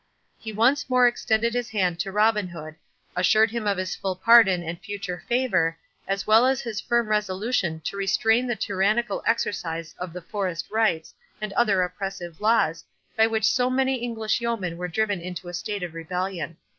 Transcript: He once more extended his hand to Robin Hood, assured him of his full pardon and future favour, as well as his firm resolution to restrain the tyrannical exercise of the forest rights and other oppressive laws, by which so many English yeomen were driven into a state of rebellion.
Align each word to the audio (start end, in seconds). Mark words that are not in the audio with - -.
He 0.39 0.51
once 0.51 0.89
more 0.89 1.05
extended 1.07 1.53
his 1.53 1.69
hand 1.69 1.99
to 1.99 2.11
Robin 2.11 2.47
Hood, 2.47 2.73
assured 3.15 3.51
him 3.51 3.67
of 3.67 3.77
his 3.77 3.95
full 3.95 4.15
pardon 4.15 4.63
and 4.63 4.81
future 4.81 5.23
favour, 5.29 5.77
as 6.07 6.25
well 6.25 6.47
as 6.47 6.59
his 6.59 6.81
firm 6.81 7.07
resolution 7.07 7.81
to 7.81 7.97
restrain 7.97 8.47
the 8.47 8.55
tyrannical 8.55 9.21
exercise 9.27 9.93
of 9.99 10.11
the 10.11 10.23
forest 10.23 10.65
rights 10.71 11.13
and 11.39 11.53
other 11.53 11.83
oppressive 11.83 12.41
laws, 12.41 12.83
by 13.15 13.27
which 13.27 13.45
so 13.45 13.69
many 13.69 13.97
English 13.97 14.41
yeomen 14.41 14.75
were 14.75 14.87
driven 14.87 15.21
into 15.21 15.47
a 15.49 15.53
state 15.53 15.83
of 15.83 15.93
rebellion. 15.93 16.57